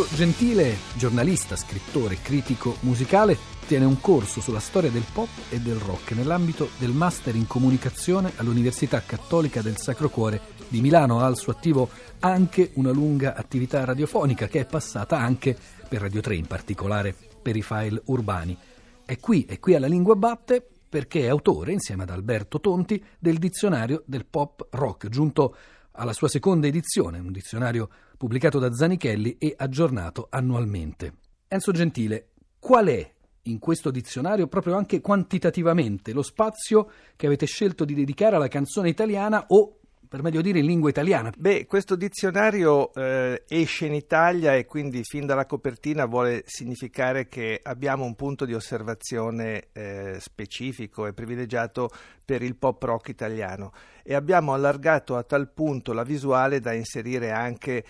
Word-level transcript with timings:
Enzo 0.00 0.14
Gentile, 0.14 0.76
giornalista, 0.96 1.56
scrittore, 1.56 2.22
critico 2.22 2.76
musicale, 2.80 3.36
tiene 3.66 3.84
un 3.84 4.00
corso 4.00 4.40
sulla 4.40 4.58
storia 4.58 4.90
del 4.90 5.04
pop 5.12 5.28
e 5.50 5.60
del 5.60 5.74
rock 5.74 6.12
nell'ambito 6.12 6.70
del 6.78 6.92
Master 6.92 7.34
in 7.34 7.46
Comunicazione 7.46 8.32
all'Università 8.36 9.02
Cattolica 9.02 9.60
del 9.60 9.76
Sacro 9.76 10.08
Cuore 10.08 10.40
di 10.68 10.80
Milano. 10.80 11.20
Ha 11.20 11.26
al 11.26 11.36
suo 11.36 11.52
attivo 11.52 11.90
anche 12.20 12.70
una 12.74 12.92
lunga 12.92 13.34
attività 13.34 13.84
radiofonica 13.84 14.48
che 14.48 14.60
è 14.60 14.64
passata 14.64 15.18
anche 15.18 15.54
per 15.86 16.00
Radio 16.00 16.22
3, 16.22 16.34
in 16.34 16.46
particolare 16.46 17.14
per 17.42 17.56
i 17.56 17.62
file 17.62 18.00
urbani. 18.06 18.56
È 19.04 19.18
qui, 19.18 19.44
è 19.44 19.58
qui 19.58 19.74
alla 19.74 19.86
Lingua 19.86 20.16
Batte 20.16 20.66
perché 20.88 21.24
è 21.24 21.28
autore, 21.28 21.72
insieme 21.72 22.04
ad 22.04 22.10
Alberto 22.10 22.58
Tonti, 22.58 23.04
del 23.18 23.36
dizionario 23.36 24.02
del 24.06 24.24
pop 24.24 24.66
rock, 24.70 25.08
giunto 25.08 25.54
alla 25.92 26.14
sua 26.14 26.28
seconda 26.28 26.66
edizione, 26.66 27.18
un 27.18 27.32
dizionario 27.32 27.90
pubblicato 28.20 28.58
da 28.58 28.70
Zanichelli 28.70 29.38
e 29.38 29.54
aggiornato 29.56 30.26
annualmente. 30.28 31.14
Enzo 31.48 31.72
Gentile, 31.72 32.32
qual 32.58 32.88
è 32.88 33.10
in 33.44 33.58
questo 33.58 33.90
dizionario 33.90 34.46
proprio 34.46 34.76
anche 34.76 35.00
quantitativamente 35.00 36.12
lo 36.12 36.20
spazio 36.20 36.90
che 37.16 37.24
avete 37.24 37.46
scelto 37.46 37.86
di 37.86 37.94
dedicare 37.94 38.36
alla 38.36 38.48
canzone 38.48 38.90
italiana 38.90 39.46
o 39.48 39.78
per 40.06 40.22
meglio 40.22 40.42
dire 40.42 40.58
in 40.58 40.66
lingua 40.66 40.90
italiana. 40.90 41.32
Beh, 41.34 41.64
questo 41.64 41.96
dizionario 41.96 42.92
eh, 42.92 43.44
esce 43.48 43.86
in 43.86 43.94
Italia 43.94 44.54
e 44.54 44.66
quindi 44.66 45.02
fin 45.02 45.24
dalla 45.24 45.46
copertina 45.46 46.04
vuole 46.04 46.42
significare 46.44 47.26
che 47.26 47.58
abbiamo 47.62 48.04
un 48.04 48.16
punto 48.16 48.44
di 48.44 48.52
osservazione 48.52 49.68
eh, 49.72 50.18
specifico 50.20 51.06
e 51.06 51.14
privilegiato 51.14 51.88
per 52.22 52.42
il 52.42 52.56
pop 52.56 52.82
rock 52.82 53.08
italiano 53.08 53.72
e 54.02 54.14
abbiamo 54.14 54.52
allargato 54.52 55.16
a 55.16 55.22
tal 55.22 55.48
punto 55.50 55.94
la 55.94 56.02
visuale 56.02 56.60
da 56.60 56.74
inserire 56.74 57.30
anche 57.30 57.84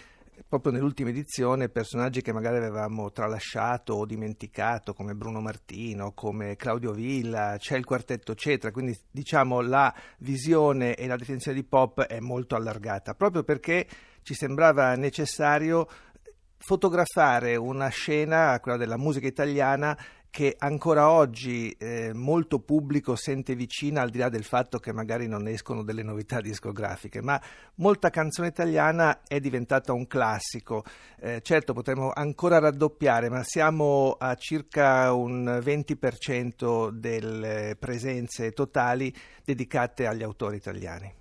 proprio 0.49 0.73
nell'ultima 0.73 1.11
edizione 1.11 1.69
personaggi 1.69 2.23
che 2.23 2.33
magari 2.33 2.57
avevamo 2.57 3.11
tralasciato 3.13 3.95
o 3.95 4.07
dimenticato 4.07 4.93
come 4.93 5.15
Bruno 5.15 5.41
Martino, 5.41 6.13
come 6.13 6.57
Claudio 6.57 6.93
Villa, 6.93 7.57
c'è 7.59 7.77
il 7.77 7.85
quartetto 7.85 8.35
Cetra, 8.35 8.71
quindi 8.71 8.99
diciamo 9.11 9.61
la 9.61 9.95
visione 10.19 10.95
e 10.95 11.07
la 11.07 11.17
definizione 11.17 11.57
di 11.57 11.65
pop 11.65 12.03
è 12.03 12.21
molto 12.21 12.57
allargata, 12.57 13.15
proprio 13.15 13.43
perché 13.43 13.87
ci 14.23 14.35
sembrava 14.35 14.95
necessario 14.95 15.89
fotografare 16.63 17.57
una 17.57 17.89
scena, 17.89 18.61
quella 18.61 18.77
della 18.77 18.99
musica 18.99 19.27
italiana, 19.27 19.97
che 20.31 20.55
ancora 20.57 21.11
oggi 21.11 21.73
eh, 21.73 22.13
molto 22.15 22.61
pubblico 22.61 23.17
sente 23.17 23.57
vicina 23.57 24.03
al 24.03 24.11
di 24.11 24.19
là 24.19 24.29
del 24.29 24.45
fatto 24.45 24.79
che 24.79 24.93
magari 24.93 25.27
non 25.27 25.49
escono 25.49 25.83
delle 25.83 26.05
novità 26.05 26.41
discografiche, 26.41 27.21
ma 27.21 27.41
molta 27.77 28.11
canzone 28.11 28.49
italiana 28.49 29.23
è 29.27 29.41
diventata 29.41 29.93
un 29.93 30.07
classico. 30.07 30.85
Eh, 31.19 31.41
certo 31.43 31.73
potremmo 31.73 32.13
ancora 32.15 32.61
raddoppiare, 32.61 33.29
ma 33.29 33.43
siamo 33.43 34.13
a 34.19 34.35
circa 34.37 35.13
un 35.13 35.61
20% 35.61 36.91
delle 36.91 37.77
presenze 37.77 38.53
totali 38.53 39.13
dedicate 39.45 40.07
agli 40.07 40.23
autori 40.23 40.57
italiani. 40.57 41.13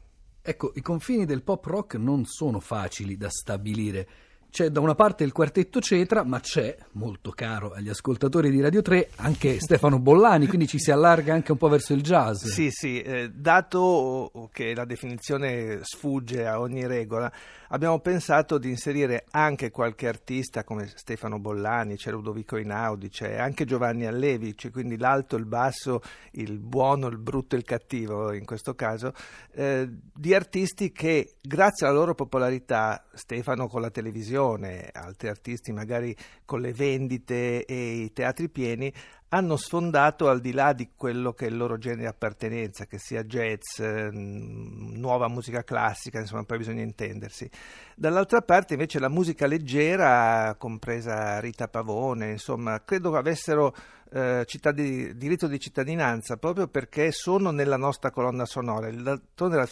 Ecco, 0.42 0.72
i 0.76 0.82
confini 0.82 1.26
del 1.26 1.44
pop 1.44 1.66
rock 1.66 1.96
non 1.96 2.26
sono 2.26 2.60
facili 2.60 3.18
da 3.18 3.30
stabilire. 3.30 4.08
C'è 4.52 4.70
da 4.70 4.80
una 4.80 4.96
parte 4.96 5.24
il 5.24 5.32
quartetto 5.32 5.80
Cetra, 5.80 6.24
ma 6.24 6.40
c'è, 6.40 6.76
molto 6.94 7.30
caro 7.30 7.72
agli 7.72 7.88
ascoltatori 7.88 8.50
di 8.50 8.60
Radio 8.62 8.82
3, 8.82 9.12
anche 9.18 9.60
Stefano 9.62 10.00
Bollani, 10.00 10.48
quindi 10.48 10.66
ci 10.66 10.80
si 10.80 10.90
allarga 10.90 11.36
anche 11.36 11.52
un 11.52 11.58
po' 11.60 11.70
verso 11.70 11.94
il 11.94 12.02
jazz. 12.02 12.46
Sì, 12.46 12.72
sì, 12.72 13.00
eh, 13.00 13.30
dato 13.30 14.50
che 14.52 14.74
la 14.74 14.86
definizione 14.86 15.82
sfugge 15.84 16.48
a 16.48 16.60
ogni 16.60 16.88
regola, 16.88 17.32
abbiamo 17.68 18.00
pensato 18.00 18.58
di 18.58 18.70
inserire 18.70 19.26
anche 19.30 19.70
qualche 19.70 20.08
artista 20.08 20.64
come 20.64 20.92
Stefano 20.96 21.38
Bollani, 21.38 21.96
c'è 21.96 22.10
Ludovico 22.10 22.58
Inaudi, 22.58 23.10
c'è 23.10 23.38
anche 23.38 23.66
Giovanni 23.66 24.08
Allevi, 24.08 24.56
c'è 24.56 24.72
quindi 24.72 24.98
l'alto, 24.98 25.36
il 25.36 25.46
basso, 25.46 26.02
il 26.32 26.58
buono, 26.58 27.08
il 27.08 27.20
brutto 27.20 27.54
e 27.54 27.60
il 27.60 27.66
cattivo 27.66 28.34
in 28.34 28.46
questo 28.46 28.74
caso, 28.74 29.14
eh, 29.52 29.88
di 30.12 30.34
artisti 30.34 30.92
che 30.92 31.36
grazie 31.40 31.86
alla 31.86 31.96
loro 31.96 32.16
popolarità, 32.16 33.06
Stefano 33.14 33.68
con 33.68 33.82
la 33.82 33.92
televisione, 33.92 34.38
televisione, 34.40 34.90
altri 34.94 35.28
artisti 35.28 35.72
magari 35.72 36.16
con 36.46 36.62
le 36.62 36.74
vendite 36.74 37.66
e 37.66 38.04
i 38.04 38.14
teatri 38.14 38.50
pieni, 38.50 38.92
hanno 39.30 39.58
sfondato 39.58 40.28
al 40.28 40.40
di 40.40 40.52
là 40.54 40.74
di 40.74 40.92
quello 40.96 41.34
che 41.34 41.46
è 41.46 41.50
il 41.50 41.58
loro 41.58 41.78
genere 41.78 42.02
di 42.02 42.08
appartenenza, 42.08 42.86
che 42.86 42.98
sia 42.98 43.24
jazz, 43.24 43.82
mm, 43.82 44.96
nuova 44.98 45.28
musica 45.28 45.64
classica, 45.64 46.20
insomma 46.20 46.44
poi 46.44 46.58
bisogna 46.58 46.82
intendersi. 46.82 47.50
Dall'altra 47.96 48.42
parte 48.42 48.74
invece 48.74 49.00
la 49.00 49.10
musica 49.10 49.46
leggera, 49.46 50.56
compresa 50.58 51.40
Rita 51.40 51.68
Pavone, 51.68 52.32
insomma, 52.32 52.84
credo 52.84 53.16
avessero 53.16 53.76
eh, 54.12 54.44
cittadini, 54.48 55.16
diritto 55.16 55.46
di 55.46 55.60
cittadinanza 55.60 56.38
proprio 56.38 56.68
perché 56.68 57.12
sono 57.12 57.52
nella 57.52 57.78
nostra 57.78 58.10
colonna 58.10 58.46
sonora. 58.46 58.90
D'altronde 58.90 59.56
la 59.56 59.68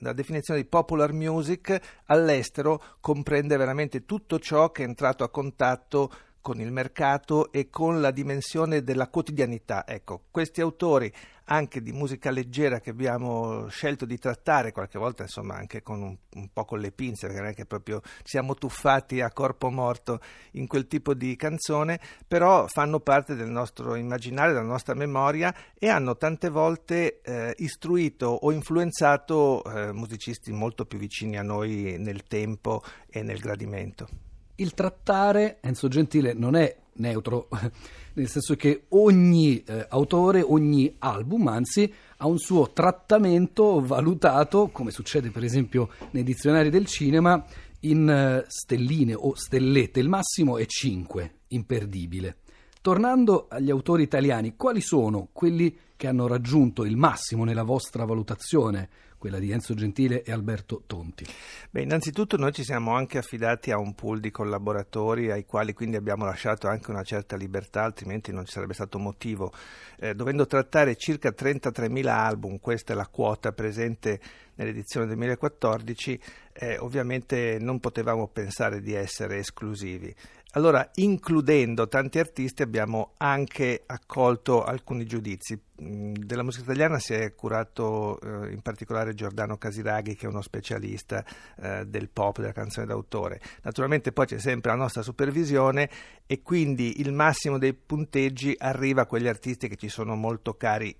la 0.00 0.12
definizione 0.12 0.60
di 0.60 0.66
popular 0.66 1.12
music 1.12 1.78
all'estero 2.06 2.82
comprende 3.00 3.56
veramente 3.56 4.04
tutto 4.04 4.40
ciò 4.40 4.72
che 4.72 4.82
è 4.82 4.86
entrato 4.86 5.22
a 5.22 5.30
contatto 5.30 6.10
con 6.46 6.60
il 6.60 6.70
mercato 6.70 7.50
e 7.50 7.70
con 7.70 8.00
la 8.00 8.12
dimensione 8.12 8.84
della 8.84 9.08
quotidianità. 9.08 9.84
Ecco, 9.84 10.26
questi 10.30 10.60
autori 10.60 11.12
anche 11.46 11.82
di 11.82 11.90
musica 11.90 12.30
leggera 12.30 12.78
che 12.78 12.90
abbiamo 12.90 13.66
scelto 13.66 14.04
di 14.04 14.16
trattare, 14.16 14.70
qualche 14.70 14.96
volta 14.96 15.24
insomma 15.24 15.56
anche 15.56 15.82
con 15.82 16.02
un, 16.02 16.16
un 16.34 16.48
po' 16.52 16.64
con 16.64 16.78
le 16.78 16.92
pinze, 16.92 17.26
perché 17.26 17.42
non 17.42 17.50
è 17.50 17.54
che 17.54 17.66
proprio 17.66 18.00
siamo 18.22 18.54
tuffati 18.54 19.20
a 19.20 19.32
corpo 19.32 19.70
morto 19.70 20.20
in 20.52 20.68
quel 20.68 20.86
tipo 20.86 21.14
di 21.14 21.34
canzone, 21.34 21.98
però 22.28 22.68
fanno 22.68 23.00
parte 23.00 23.34
del 23.34 23.50
nostro 23.50 23.96
immaginario, 23.96 24.54
della 24.54 24.66
nostra 24.66 24.94
memoria 24.94 25.52
e 25.76 25.88
hanno 25.88 26.16
tante 26.16 26.48
volte 26.48 27.22
eh, 27.22 27.54
istruito 27.56 28.26
o 28.26 28.52
influenzato 28.52 29.64
eh, 29.64 29.92
musicisti 29.92 30.52
molto 30.52 30.86
più 30.86 30.96
vicini 30.96 31.38
a 31.38 31.42
noi 31.42 31.96
nel 31.98 32.22
tempo 32.22 32.84
e 33.08 33.24
nel 33.24 33.40
gradimento 33.40 34.25
il 34.56 34.74
trattare, 34.74 35.58
Enzo 35.60 35.88
Gentile, 35.88 36.32
non 36.32 36.54
è 36.56 36.76
neutro, 36.94 37.48
nel 38.14 38.28
senso 38.28 38.54
che 38.56 38.84
ogni 38.90 39.62
eh, 39.62 39.86
autore, 39.90 40.42
ogni 40.42 40.94
album, 40.98 41.48
anzi, 41.48 41.92
ha 42.18 42.26
un 42.26 42.38
suo 42.38 42.70
trattamento 42.72 43.80
valutato, 43.84 44.68
come 44.68 44.90
succede 44.90 45.30
per 45.30 45.44
esempio 45.44 45.90
nei 46.12 46.22
dizionari 46.22 46.70
del 46.70 46.86
cinema, 46.86 47.44
in 47.80 48.08
eh, 48.08 48.44
stelline 48.48 49.14
o 49.14 49.34
stellette. 49.34 50.00
Il 50.00 50.08
massimo 50.08 50.58
è 50.58 50.64
5, 50.64 51.34
imperdibile. 51.48 52.38
Tornando 52.80 53.46
agli 53.48 53.70
autori 53.70 54.04
italiani, 54.04 54.54
quali 54.56 54.80
sono 54.80 55.28
quelli 55.32 55.76
che 55.96 56.06
hanno 56.06 56.26
raggiunto 56.26 56.84
il 56.84 56.96
massimo 56.96 57.44
nella 57.44 57.64
vostra 57.64 58.04
valutazione? 58.04 58.88
Quella 59.18 59.38
di 59.38 59.50
Enzo 59.50 59.74
Gentile 59.74 60.22
e 60.22 60.32
Alberto 60.32 60.82
Tonti? 60.86 61.24
Beh, 61.70 61.82
innanzitutto 61.82 62.36
noi 62.36 62.52
ci 62.52 62.64
siamo 62.64 62.94
anche 62.94 63.18
affidati 63.18 63.70
a 63.70 63.78
un 63.78 63.94
pool 63.94 64.20
di 64.20 64.30
collaboratori 64.30 65.30
ai 65.30 65.44
quali 65.44 65.72
quindi 65.72 65.96
abbiamo 65.96 66.24
lasciato 66.24 66.68
anche 66.68 66.90
una 66.90 67.02
certa 67.02 67.36
libertà, 67.36 67.82
altrimenti 67.82 68.32
non 68.32 68.44
ci 68.44 68.52
sarebbe 68.52 68.74
stato 68.74 68.98
motivo. 68.98 69.52
Eh, 69.98 70.14
dovendo 70.14 70.46
trattare 70.46 70.96
circa 70.96 71.30
33.000 71.30 72.06
album, 72.06 72.58
questa 72.58 72.92
è 72.92 72.96
la 72.96 73.06
quota 73.06 73.52
presente 73.52 74.20
nell'edizione 74.56 75.06
2014, 75.06 76.20
eh, 76.52 76.78
ovviamente 76.78 77.58
non 77.60 77.80
potevamo 77.80 78.28
pensare 78.28 78.80
di 78.80 78.94
essere 78.94 79.38
esclusivi. 79.38 80.14
Allora, 80.56 80.90
includendo 80.94 81.86
tanti 81.86 82.18
artisti, 82.18 82.62
abbiamo 82.62 83.12
anche 83.18 83.82
accolto 83.84 84.64
alcuni 84.64 85.04
giudizi. 85.04 85.60
Mm, 85.82 86.14
della 86.14 86.42
musica 86.42 86.64
italiana 86.64 86.98
si 86.98 87.12
è 87.12 87.34
curato 87.34 88.18
eh, 88.20 88.52
in 88.52 88.62
particolare 88.62 89.12
Giordano 89.12 89.58
Casiraghi, 89.58 90.16
che 90.16 90.24
è 90.24 90.30
uno 90.30 90.40
specialista 90.40 91.22
eh, 91.60 91.84
del 91.84 92.08
pop, 92.08 92.40
della 92.40 92.52
canzone 92.52 92.86
d'autore. 92.86 93.38
Naturalmente 93.64 94.12
poi 94.12 94.24
c'è 94.24 94.38
sempre 94.38 94.70
la 94.70 94.78
nostra 94.78 95.02
supervisione 95.02 95.90
e 96.24 96.40
quindi 96.40 97.02
il 97.02 97.12
massimo 97.12 97.58
dei 97.58 97.74
punteggi 97.74 98.54
arriva 98.56 99.02
a 99.02 99.06
quegli 99.06 99.28
artisti 99.28 99.68
che 99.68 99.76
ci 99.76 99.90
sono 99.90 100.14
molto 100.14 100.54
cari 100.54 100.96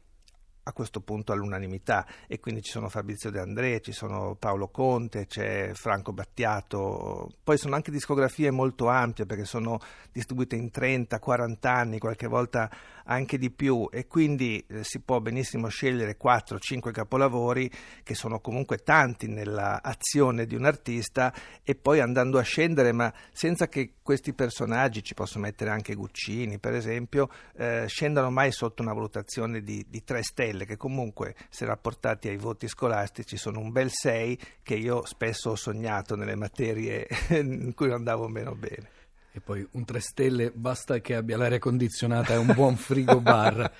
a 0.68 0.72
questo 0.72 1.00
punto 1.00 1.32
all'unanimità. 1.32 2.06
E 2.26 2.40
quindi 2.40 2.62
ci 2.62 2.70
sono 2.70 2.88
Fabrizio 2.88 3.30
De 3.30 3.38
André, 3.38 3.80
ci 3.80 3.92
sono 3.92 4.34
Paolo 4.34 4.68
Conte, 4.68 5.26
c'è 5.26 5.70
Franco 5.74 6.12
Battiato, 6.12 7.30
poi 7.42 7.56
sono 7.56 7.74
anche 7.76 7.90
discografie 7.90 8.50
molto 8.50 8.88
ampie 8.88 9.26
perché 9.26 9.44
sono 9.44 9.78
distribuite 10.12 10.56
in 10.56 10.70
30, 10.70 11.18
40 11.18 11.72
anni, 11.72 11.98
qualche 11.98 12.26
volta 12.26 12.68
anche 13.04 13.38
di 13.38 13.50
più. 13.50 13.88
E 13.92 14.06
quindi 14.08 14.64
eh, 14.68 14.82
si 14.82 15.00
può 15.00 15.20
benissimo 15.20 15.68
scegliere 15.68 16.16
4, 16.16 16.58
5 16.58 16.90
capolavori 16.90 17.70
che 18.02 18.14
sono 18.14 18.40
comunque 18.40 18.78
tanti 18.78 19.28
nell'azione 19.28 20.46
di 20.46 20.56
un 20.56 20.64
artista 20.64 21.32
e 21.62 21.74
poi 21.76 22.00
andando 22.00 22.38
a 22.38 22.42
scendere 22.42 22.92
ma 22.92 23.12
senza 23.32 23.68
che 23.68 23.94
questi 24.02 24.32
personaggi, 24.34 25.02
ci 25.02 25.14
posso 25.14 25.38
mettere 25.38 25.70
anche 25.70 25.94
Guccini 25.94 26.58
per 26.58 26.74
esempio, 26.74 27.28
eh, 27.56 27.84
scendano 27.86 28.30
mai 28.30 28.52
sotto 28.52 28.82
una 28.82 28.92
valutazione 28.92 29.62
di, 29.62 29.84
di 29.88 30.02
3 30.02 30.22
stelle 30.22 30.55
stelle 30.56 30.64
che 30.64 30.76
comunque 30.78 31.36
se 31.50 31.66
rapportati 31.66 32.28
ai 32.28 32.38
voti 32.38 32.66
scolastici 32.66 33.36
sono 33.36 33.60
un 33.60 33.70
bel 33.70 33.90
6 33.92 34.38
che 34.62 34.74
io 34.74 35.04
spesso 35.04 35.50
ho 35.50 35.54
sognato 35.54 36.16
nelle 36.16 36.34
materie 36.34 37.06
in 37.30 37.74
cui 37.74 37.92
andavo 37.92 38.26
meno 38.28 38.54
bene. 38.54 38.94
E 39.32 39.40
poi 39.40 39.66
un 39.72 39.84
tre 39.84 40.00
stelle 40.00 40.50
basta 40.50 40.98
che 41.00 41.14
abbia 41.14 41.36
l'aria 41.36 41.58
condizionata 41.58 42.32
e 42.32 42.38
un 42.38 42.52
buon 42.54 42.74
frigo 42.76 43.20
bar. 43.20 43.70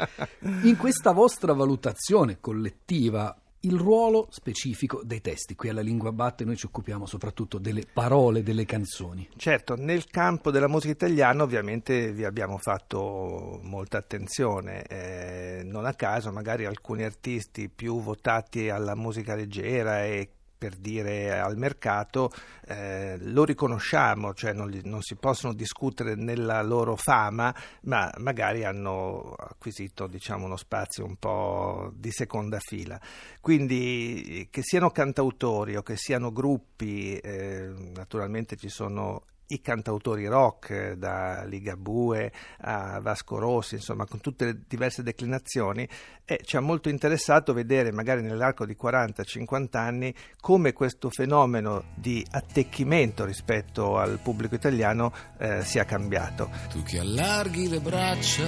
In 0.65 0.77
questa 0.77 1.13
vostra 1.13 1.55
valutazione 1.55 2.41
collettiva, 2.41 3.35
il 3.67 3.77
ruolo 3.77 4.29
specifico 4.31 5.03
dei 5.03 5.21
testi. 5.21 5.55
Qui 5.55 5.69
alla 5.69 5.81
Lingua 5.81 6.13
Batte 6.13 6.45
noi 6.45 6.57
ci 6.57 6.67
occupiamo 6.67 7.05
soprattutto 7.05 7.59
delle 7.59 7.83
parole 7.93 8.43
delle 8.43 8.65
canzoni. 8.65 9.29
Certo, 9.37 9.75
nel 9.77 10.07
campo 10.07 10.51
della 10.51 10.69
musica 10.69 10.93
italiana 10.93 11.43
ovviamente 11.43 12.13
vi 12.13 12.25
abbiamo 12.25 12.59
fatto 12.59 13.61
molta 13.63 13.99
attenzione, 13.99 14.85
eh, 14.85 15.63
non 15.65 15.85
a 15.85 15.95
caso 15.95 16.31
magari 16.33 16.65
alcuni 16.65 17.05
artisti 17.05 17.69
più 17.69 18.01
votati 18.01 18.69
alla 18.71 18.95
musica 18.95 19.35
leggera 19.35 20.05
e 20.05 20.31
per 20.67 20.75
dire 20.75 21.39
al 21.39 21.57
mercato, 21.57 22.33
eh, 22.67 23.17
lo 23.21 23.45
riconosciamo, 23.45 24.35
cioè 24.35 24.53
non, 24.53 24.81
non, 24.83 25.01
si 25.01 25.15
possono 25.15 25.53
discutere 25.53 26.17
nella 26.17 26.61
loro 26.63 26.97
fama, 26.97 27.55
ma 27.83 28.13
magari 28.17 28.65
hanno 28.65 29.35
acquisito 29.39 30.09
diciamo, 30.09 30.47
uno 30.47 30.57
spazio 30.57 31.05
un 31.05 31.15
po' 31.17 31.93
di 31.95 32.11
seconda 32.11 32.59
fila. 32.59 33.01
Quindi 33.41 34.49
che 34.51 34.63
siano 34.65 34.91
cantautori 34.91 35.77
o 35.77 35.83
che 35.83 35.97
siano 35.97 36.33
gruppi, 36.33 37.17
eh, 37.17 37.73
naturalmente 37.95 38.57
ci 38.57 38.69
sono 38.69 39.23
i 39.49 39.61
cantautori 39.61 40.27
rock, 40.27 40.93
da 40.93 41.45
Ligabue 41.45 42.33
a 42.63 42.99
Vasco 43.01 43.39
Rossi, 43.39 43.75
insomma, 43.77 44.07
con 44.07 44.21
tutte 44.21 44.45
le 44.45 44.61
diverse 44.67 45.03
declinazioni, 45.03 45.89
e 46.25 46.41
ci 46.45 46.57
ha 46.57 46.61
molto 46.61 46.89
interessato 46.89 47.53
vedere, 47.53 47.93
magari 47.93 48.23
nell'arco 48.23 48.67
di 48.67 48.77
40-50 48.81 49.77
anni, 49.77 50.15
come 50.41 50.73
questo 50.73 51.11
fenomeno 51.11 51.85
di 51.95 52.27
attecchimento 52.31 53.25
rispetto 53.25 53.99
al 53.99 54.19
pubblico 54.21 54.55
italiano 54.55 55.13
eh, 55.39 55.63
sia 55.63 55.85
cambiato. 55.85 56.51
Tu 56.71 56.83
che 56.83 56.99
allarghi 56.99 57.69
le 57.69 57.81
braccia, 57.81 58.45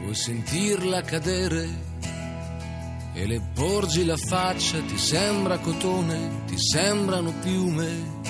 vuoi 0.00 0.14
sentirla 0.14 1.00
cadere? 1.02 1.92
E 3.16 3.26
le 3.26 3.40
porgi 3.54 4.04
la 4.04 4.16
faccia, 4.16 4.80
ti 4.80 4.98
sembra 4.98 5.58
cotone, 5.58 6.42
ti 6.46 6.58
sembrano 6.58 7.32
piume 7.40 8.24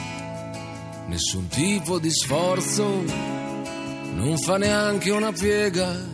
nessun 1.07 1.49
tipo 1.49 1.99
di 1.99 2.11
sforzo, 2.11 3.05
non 4.15 4.39
fa 4.39 4.57
neanche 4.57 5.11
una 5.11 5.33
piega. 5.33 6.13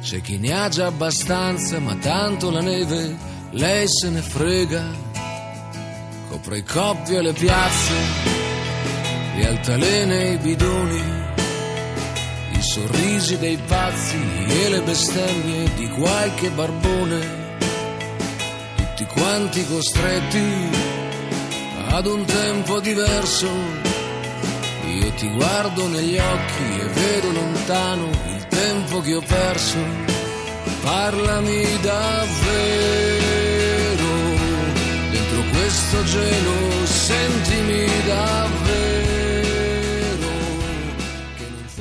C'è 0.00 0.20
chi 0.20 0.38
ne 0.38 0.52
ha 0.52 0.68
già 0.68 0.86
abbastanza, 0.86 1.78
ma 1.80 1.96
tanto 1.96 2.50
la 2.50 2.60
neve 2.60 3.16
lei 3.50 3.86
se 3.88 4.10
ne 4.10 4.20
frega. 4.20 4.84
Copre 6.28 6.58
i 6.58 6.64
coppi 6.64 7.14
e 7.14 7.22
le 7.22 7.32
piazze, 7.32 7.94
le 9.36 9.46
altalene 9.46 10.22
e 10.22 10.32
i 10.32 10.36
bidoni, 10.38 11.02
i 12.52 12.62
sorrisi 12.62 13.38
dei 13.38 13.58
pazzi 13.66 14.18
e 14.48 14.68
le 14.68 14.82
bestemmie 14.82 15.74
di 15.74 15.88
qualche 15.90 16.50
barbone. 16.50 17.44
Tutti 18.76 19.04
quanti 19.06 19.66
costretti 19.66 20.95
ad 21.96 22.04
un 22.04 22.24
tempo 22.26 22.78
diverso. 22.80 23.48
Io 24.86 25.10
ti 25.12 25.30
guardo 25.30 25.88
negli 25.88 26.18
occhi 26.18 26.80
e 26.80 26.84
vedo 26.92 27.32
lontano 27.32 28.10
il 28.36 28.46
tempo 28.48 29.00
che 29.00 29.14
ho 29.14 29.22
perso. 29.22 29.78
Parlami 30.82 31.64
davvero, 31.80 32.34
dentro 35.10 35.42
questo 35.52 36.04
gelo 36.04 36.84
sentimi 36.84 37.86
davvero. 38.06 38.65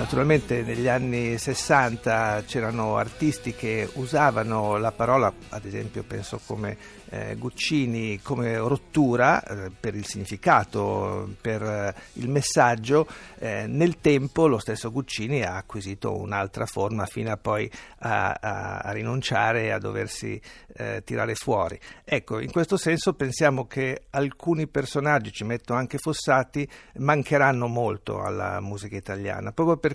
Naturalmente 0.06 0.62
negli 0.62 0.88
anni 0.88 1.36
60 1.36 2.44
c'erano 2.46 2.96
artisti 2.96 3.56
che 3.56 3.90
usavano 3.94 4.78
la 4.78 4.92
parola, 4.92 5.34
ad 5.50 5.66
esempio 5.66 6.04
penso 6.04 6.40
come 6.46 6.78
eh, 7.10 7.36
Guccini 7.38 8.19
come 8.22 8.57
rottura 8.57 9.44
eh, 9.44 9.72
per 9.72 9.96
il 9.96 10.06
significato, 10.06 11.36
per 11.42 11.62
eh, 11.63 11.96
il 12.13 12.30
messaggio, 12.30 13.07
eh, 13.40 13.66
nel 13.68 14.00
tempo 14.00 14.48
lo 14.48 14.60
stesso 14.60 14.92
Guccini 14.92 15.42
ha 15.44 15.56
acquisito 15.56 16.16
un'altra 16.16 16.66
forma 16.66 17.06
fino 17.06 17.31
a 17.31 17.38
poi 17.38 17.69
a, 18.00 18.38
a, 18.40 18.78
a 18.78 18.92
rinunciare 18.92 19.72
a 19.72 19.80
doversi 19.80 20.40
eh, 20.78 21.02
tirare 21.04 21.36
fuori. 21.36 21.80
Ecco, 22.04 22.40
in 22.40 22.52
questo 22.52 22.78
senso 22.78 23.13
pensiamo 23.13 23.66
che 23.66 24.04
alcuni 24.12 24.68
personaggi, 24.68 25.31
ci 25.31 25.44
metto 25.44 25.74
anche 25.74 25.98
Fossati, 25.98 26.68
mancheranno 26.98 27.68
molto 27.68 28.22
alla 28.22 28.60
musica 28.60 28.96
italiana, 28.96 29.52
proprio 29.52 29.78
perché 29.78 29.94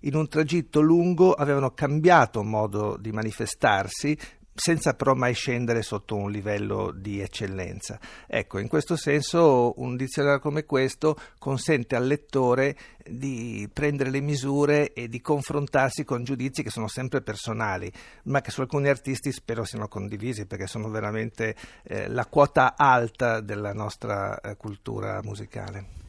in 0.00 0.14
un 0.14 0.28
tragitto 0.28 0.80
lungo 0.80 1.32
avevano 1.32 1.72
cambiato 1.72 2.42
modo 2.42 2.96
di 2.96 3.12
manifestarsi, 3.12 4.16
senza 4.58 4.94
però 4.94 5.14
mai 5.14 5.34
scendere 5.34 5.82
sotto 5.82 6.16
un 6.16 6.30
livello 6.30 6.90
di 6.90 7.20
eccellenza. 7.20 7.98
Ecco, 8.26 8.58
in 8.58 8.66
questo 8.66 8.96
senso 8.96 9.74
un 9.80 9.96
dizionario 9.96 10.40
come 10.40 10.64
questo 10.64 11.16
consente 11.38 11.94
al 11.94 12.06
lettore 12.06 12.76
di 13.08 13.68
prendere 13.72 14.10
le 14.10 14.20
misure 14.20 14.92
e 14.92 15.08
di 15.08 15.20
confrontarsi 15.20 16.04
con 16.04 16.24
giudizi 16.24 16.62
che 16.62 16.70
sono 16.70 16.88
sempre 16.88 17.22
personali, 17.22 17.90
ma 18.24 18.40
che 18.40 18.50
su 18.50 18.60
alcuni 18.60 18.88
artisti 18.88 19.30
spero 19.32 19.64
siano 19.64 19.86
condivisi 19.86 20.44
perché 20.44 20.66
sono 20.66 20.90
veramente 20.90 21.54
eh, 21.84 22.08
la 22.08 22.26
quota 22.26 22.74
alta 22.76 23.40
della 23.40 23.72
nostra 23.72 24.40
eh, 24.40 24.56
cultura 24.56 25.20
musicale. 25.22 26.06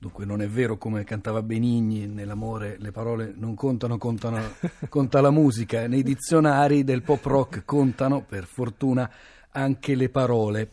Dunque 0.00 0.24
non 0.24 0.40
è 0.40 0.48
vero 0.48 0.78
come 0.78 1.02
cantava 1.02 1.42
Benigni, 1.42 2.06
nell'amore 2.06 2.76
le 2.78 2.92
parole 2.92 3.32
non 3.36 3.56
contano, 3.56 3.98
contano 3.98 4.40
conta 4.88 5.20
la 5.20 5.32
musica. 5.32 5.88
Nei 5.88 6.04
dizionari 6.04 6.84
del 6.84 7.02
pop 7.02 7.24
rock 7.24 7.64
contano, 7.64 8.22
per 8.22 8.44
fortuna, 8.44 9.10
anche 9.50 9.96
le 9.96 10.08
parole. 10.08 10.70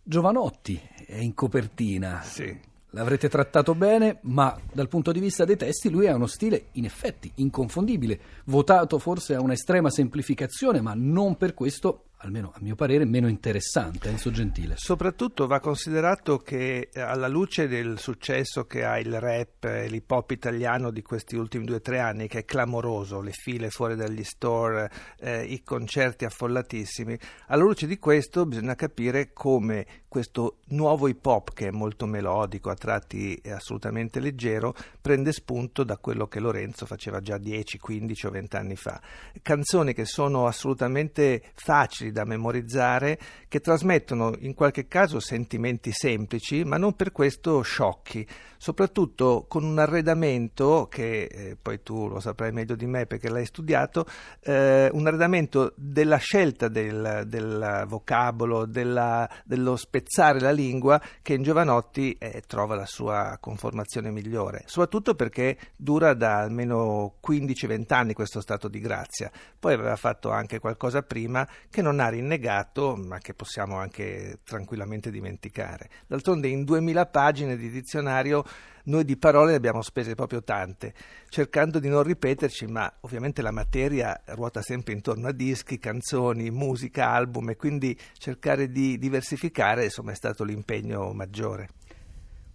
Giovanotti 0.00 0.80
è 1.06 1.16
in 1.16 1.34
copertina. 1.34 2.20
Sì. 2.22 2.56
L'avrete 2.90 3.28
trattato 3.28 3.74
bene, 3.74 4.18
ma 4.22 4.56
dal 4.72 4.86
punto 4.86 5.10
di 5.10 5.18
vista 5.18 5.44
dei 5.44 5.56
testi 5.56 5.90
lui 5.90 6.06
ha 6.06 6.14
uno 6.14 6.26
stile 6.26 6.66
in 6.72 6.84
effetti 6.84 7.32
inconfondibile, 7.36 8.20
votato 8.44 9.00
forse 9.00 9.34
a 9.34 9.40
un'estrema 9.40 9.90
semplificazione, 9.90 10.80
ma 10.80 10.92
non 10.94 11.36
per 11.36 11.52
questo 11.54 12.09
almeno 12.22 12.52
a 12.54 12.58
mio 12.60 12.74
parere, 12.74 13.04
meno 13.04 13.28
interessante, 13.28 14.08
Enzo 14.08 14.30
Gentile. 14.30 14.74
Soprattutto 14.76 15.46
va 15.46 15.60
considerato 15.60 16.38
che 16.38 16.88
eh, 16.92 17.00
alla 17.00 17.28
luce 17.28 17.66
del 17.68 17.98
successo 17.98 18.64
che 18.64 18.84
ha 18.84 18.98
il 18.98 19.18
rap 19.18 19.64
e 19.64 19.88
l'hip 19.88 20.10
hop 20.10 20.30
italiano 20.30 20.90
di 20.90 21.02
questi 21.02 21.36
ultimi 21.36 21.64
due 21.64 21.76
o 21.76 21.80
tre 21.80 21.98
anni, 21.98 22.28
che 22.28 22.40
è 22.40 22.44
clamoroso, 22.44 23.20
le 23.20 23.32
file 23.32 23.70
fuori 23.70 23.96
dagli 23.96 24.24
store, 24.24 24.90
eh, 25.18 25.44
i 25.44 25.62
concerti 25.62 26.24
affollatissimi, 26.24 27.18
alla 27.46 27.62
luce 27.62 27.86
di 27.86 27.98
questo 27.98 28.44
bisogna 28.44 28.74
capire 28.74 29.32
come 29.32 29.86
questo 30.10 30.58
nuovo 30.70 31.06
hip 31.08 31.24
hop, 31.24 31.54
che 31.54 31.68
è 31.68 31.70
molto 31.70 32.04
melodico, 32.04 32.68
a 32.68 32.74
tratti 32.74 33.40
assolutamente 33.48 34.18
leggero, 34.18 34.74
prende 35.00 35.32
spunto 35.32 35.84
da 35.84 35.96
quello 35.98 36.26
che 36.26 36.40
Lorenzo 36.40 36.84
faceva 36.84 37.20
già 37.20 37.38
10, 37.38 37.78
15 37.78 38.26
o 38.26 38.30
20 38.30 38.56
anni 38.56 38.76
fa. 38.76 39.00
Canzoni 39.40 39.94
che 39.94 40.04
sono 40.04 40.46
assolutamente 40.46 41.42
facili 41.54 42.09
da 42.12 42.24
memorizzare 42.24 43.18
che 43.48 43.60
trasmettono 43.60 44.34
in 44.40 44.54
qualche 44.54 44.86
caso 44.86 45.20
sentimenti 45.20 45.92
semplici, 45.92 46.64
ma 46.64 46.76
non 46.76 46.94
per 46.94 47.12
questo 47.12 47.62
sciocchi, 47.62 48.26
soprattutto 48.56 49.46
con 49.48 49.64
un 49.64 49.78
arredamento 49.78 50.86
che 50.90 51.22
eh, 51.22 51.56
poi 51.60 51.82
tu 51.82 52.08
lo 52.08 52.20
saprai 52.20 52.52
meglio 52.52 52.74
di 52.74 52.86
me 52.86 53.06
perché 53.06 53.28
l'hai 53.28 53.46
studiato, 53.46 54.06
eh, 54.40 54.90
un 54.92 55.06
arredamento 55.06 55.72
della 55.76 56.18
scelta 56.18 56.68
del, 56.68 57.24
del 57.26 57.84
vocabolo, 57.86 58.66
della, 58.66 59.28
dello 59.44 59.76
spezzare 59.76 60.40
la 60.40 60.50
lingua 60.50 61.00
che 61.22 61.34
in 61.34 61.42
Giovanotti 61.42 62.16
eh, 62.18 62.42
trova 62.46 62.74
la 62.74 62.86
sua 62.86 63.38
conformazione 63.40 64.10
migliore, 64.10 64.62
soprattutto 64.66 65.14
perché 65.14 65.56
dura 65.76 66.14
da 66.14 66.38
almeno 66.38 67.14
15-20 67.26 67.94
anni 67.94 68.12
questo 68.12 68.40
stato 68.40 68.68
di 68.68 68.80
grazia. 68.80 69.30
Poi 69.58 69.74
aveva 69.74 69.96
fatto 69.96 70.30
anche 70.30 70.58
qualcosa 70.58 71.02
prima 71.02 71.46
che 71.70 71.82
non 71.82 71.99
ha 72.00 72.08
rinnegato, 72.08 72.96
ma 72.96 73.18
che 73.18 73.34
possiamo 73.34 73.76
anche 73.76 74.40
tranquillamente 74.44 75.10
dimenticare. 75.10 75.88
D'altronde 76.06 76.48
in 76.48 76.64
2000 76.64 77.06
pagine 77.06 77.56
di 77.56 77.70
dizionario 77.70 78.44
noi 78.84 79.04
di 79.04 79.16
parole 79.16 79.50
ne 79.50 79.56
abbiamo 79.56 79.82
spese 79.82 80.14
proprio 80.14 80.42
tante, 80.42 80.94
cercando 81.28 81.78
di 81.78 81.88
non 81.88 82.02
ripeterci, 82.02 82.66
ma 82.66 82.92
ovviamente 83.00 83.42
la 83.42 83.50
materia 83.50 84.20
ruota 84.26 84.62
sempre 84.62 84.94
intorno 84.94 85.28
a 85.28 85.32
dischi, 85.32 85.78
canzoni, 85.78 86.50
musica, 86.50 87.10
album 87.10 87.50
e 87.50 87.56
quindi 87.56 87.96
cercare 88.16 88.70
di 88.70 88.98
diversificare 88.98 89.84
insomma, 89.84 90.12
è 90.12 90.16
stato 90.16 90.44
l'impegno 90.44 91.12
maggiore. 91.12 91.68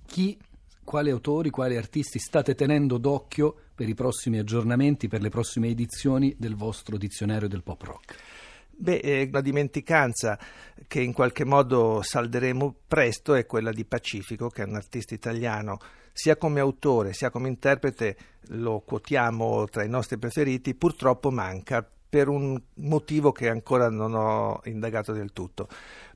Chi, 0.05 0.37
quali 0.83 1.09
autori, 1.09 1.49
quali 1.49 1.77
artisti 1.77 2.19
state 2.19 2.55
tenendo 2.55 2.97
d'occhio 2.97 3.55
per 3.73 3.89
i 3.89 3.93
prossimi 3.93 4.37
aggiornamenti, 4.39 5.07
per 5.07 5.21
le 5.21 5.29
prossime 5.29 5.67
edizioni 5.67 6.35
del 6.37 6.55
vostro 6.55 6.97
dizionario 6.97 7.47
del 7.47 7.63
pop 7.63 7.81
rock? 7.81 8.15
Beh, 8.77 8.97
eh, 8.97 9.29
la 9.31 9.41
dimenticanza 9.41 10.37
che 10.87 11.01
in 11.01 11.13
qualche 11.13 11.45
modo 11.45 12.01
salderemo 12.01 12.75
presto 12.87 13.33
è 13.33 13.45
quella 13.45 13.71
di 13.71 13.85
Pacifico, 13.85 14.49
che 14.49 14.63
è 14.63 14.65
un 14.65 14.75
artista 14.75 15.13
italiano 15.13 15.79
sia 16.17 16.37
come 16.37 16.61
autore 16.61 17.11
sia 17.11 17.29
come 17.29 17.49
interprete 17.49 18.15
lo 18.49 18.79
quotiamo 18.85 19.65
tra 19.65 19.83
i 19.83 19.89
nostri 19.89 20.17
preferiti, 20.17 20.73
purtroppo 20.73 21.29
manca 21.29 21.85
per 22.07 22.29
un 22.29 22.57
motivo 22.75 23.33
che 23.33 23.49
ancora 23.49 23.89
non 23.89 24.13
ho 24.13 24.61
indagato 24.63 25.11
del 25.11 25.33
tutto. 25.33 25.67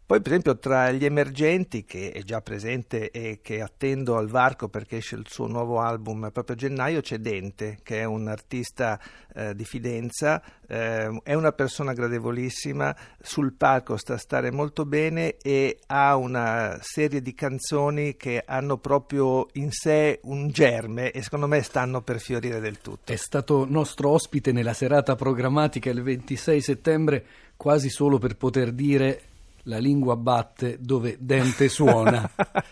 Poi, 0.09 0.21
per 0.21 0.31
esempio, 0.31 0.57
tra 0.57 0.89
gli 0.89 1.05
emergenti, 1.05 1.85
che 1.85 2.09
è 2.09 2.23
già 2.23 2.41
presente 2.41 3.11
e 3.11 3.41
che 3.43 3.61
attendo 3.61 4.17
al 4.17 4.27
varco 4.27 4.67
perché 4.67 4.97
esce 4.97 5.13
il 5.13 5.27
suo 5.27 5.45
nuovo 5.45 5.81
album 5.81 6.31
proprio 6.33 6.55
a 6.55 6.57
gennaio, 6.57 7.01
c'è 7.01 7.19
Dente, 7.19 7.77
che 7.83 7.99
è 7.99 8.05
un 8.05 8.27
artista 8.27 8.99
eh, 9.35 9.53
di 9.53 9.63
Fidenza, 9.63 10.41
eh, 10.67 11.15
è 11.21 11.35
una 11.35 11.51
persona 11.51 11.93
gradevolissima, 11.93 12.95
sul 13.21 13.53
palco 13.53 13.97
sta 13.97 14.15
a 14.15 14.17
stare 14.17 14.49
molto 14.49 14.83
bene 14.83 15.37
e 15.37 15.77
ha 15.85 16.15
una 16.15 16.79
serie 16.81 17.21
di 17.21 17.35
canzoni 17.35 18.17
che 18.17 18.41
hanno 18.43 18.77
proprio 18.77 19.45
in 19.53 19.69
sé 19.69 20.21
un 20.23 20.49
germe 20.49 21.11
e 21.11 21.21
secondo 21.21 21.45
me 21.45 21.61
stanno 21.61 22.01
per 22.01 22.19
fiorire 22.19 22.59
del 22.59 22.79
tutto. 22.79 23.11
È 23.11 23.15
stato 23.15 23.63
nostro 23.69 24.09
ospite 24.09 24.51
nella 24.53 24.73
serata 24.73 25.13
programmatica 25.13 25.91
il 25.91 26.01
26 26.01 26.61
settembre 26.61 27.25
quasi 27.55 27.89
solo 27.89 28.17
per 28.17 28.37
poter 28.37 28.71
dire 28.71 29.21
la 29.63 29.77
lingua 29.77 30.15
batte 30.15 30.77
dove 30.79 31.17
dente 31.19 31.69
suona. 31.69 32.29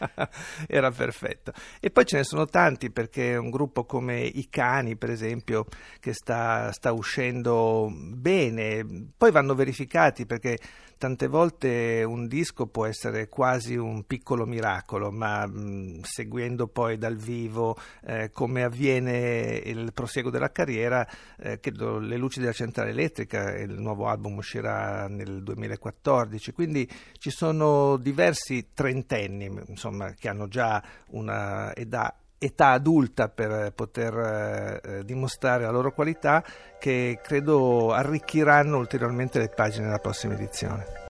Era 0.67 0.91
perfetto. 0.91 1.51
E 1.79 1.89
poi 1.89 2.06
ce 2.06 2.17
ne 2.17 2.24
sono 2.24 2.46
tanti 2.46 2.91
perché 2.91 3.36
un 3.36 3.50
gruppo 3.50 3.86
come 3.86 4.22
I 4.22 4.48
Cani, 4.50 4.96
per 4.96 5.10
esempio, 5.10 5.65
che 6.00 6.13
sta, 6.13 6.72
sta 6.72 6.91
uscendo 6.91 7.91
bene, 7.91 8.86
poi 9.15 9.32
vanno 9.32 9.56
verificati 9.56 10.25
perché 10.25 10.58
tante 10.98 11.27
volte 11.27 12.04
un 12.06 12.27
disco 12.27 12.68
può 12.68 12.86
essere 12.86 13.27
quasi 13.30 13.75
un 13.75 14.06
piccolo 14.06 14.46
miracolo, 14.46 15.12
ma 15.12 15.46
mh, 15.46 16.01
seguendo 16.01 16.68
poi 16.68 16.98
dal 16.98 17.16
vivo 17.16 17.77
eh, 18.06 18.30
come 18.32 18.63
avviene 18.63 19.62
il 19.63 19.94
prosieguo 19.94 20.32
della 20.32 20.51
carriera, 20.51 21.08
eh, 21.38 21.60
credo 21.60 22.00
Le 22.00 22.18
luci 22.18 22.39
della 22.39 22.51
centrale 22.51 22.89
elettrica, 22.92 23.56
il 23.56 23.80
nuovo 23.80 24.08
album 24.08 24.38
uscirà 24.38 25.08
nel 25.08 25.44
2014, 25.44 26.51
quindi 26.51 26.89
ci 27.18 27.30
sono 27.30 27.98
diversi 27.98 28.70
trentenni 28.74 29.51
insomma, 29.68 30.13
che 30.13 30.30
hanno 30.30 30.48
già 30.48 30.84
una 31.10 31.75
età 31.75 32.16
età 32.39 32.72
adulta 32.72 33.29
per 33.29 33.72
poter 33.74 34.82
eh, 34.84 35.03
dimostrare 35.03 35.63
la 35.63 35.72
loro 35.72 35.91
qualità 35.94 36.44
che 36.79 37.20
credo 37.22 37.94
arricchiranno 37.94 38.77
ulteriormente 38.77 39.39
le 39.39 39.50
pagine 39.50 39.86
della 39.86 40.00
prossima 40.00 40.34
edizione. 40.34 41.06